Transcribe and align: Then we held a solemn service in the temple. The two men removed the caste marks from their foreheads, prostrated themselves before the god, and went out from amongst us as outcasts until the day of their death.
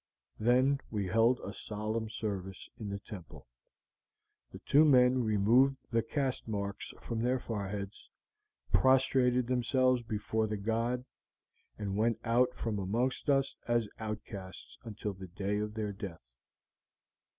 Then 0.39 0.79
we 0.89 1.05
held 1.05 1.39
a 1.41 1.53
solemn 1.53 2.09
service 2.09 2.67
in 2.79 2.89
the 2.89 2.97
temple. 2.97 3.45
The 4.51 4.57
two 4.57 4.83
men 4.83 5.23
removed 5.23 5.77
the 5.91 6.01
caste 6.01 6.47
marks 6.47 6.91
from 7.03 7.21
their 7.21 7.37
foreheads, 7.37 8.09
prostrated 8.73 9.45
themselves 9.45 10.01
before 10.01 10.47
the 10.47 10.57
god, 10.57 11.05
and 11.77 11.97
went 11.97 12.19
out 12.23 12.55
from 12.55 12.79
amongst 12.79 13.29
us 13.29 13.55
as 13.67 13.87
outcasts 13.99 14.75
until 14.83 15.13
the 15.13 15.27
day 15.27 15.59
of 15.59 15.75
their 15.75 15.91
death. 15.93 16.23